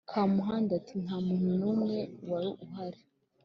[0.09, 1.97] Kamuhanda ati: “Nta muntu n’umwe
[2.29, 2.99] wari uhari.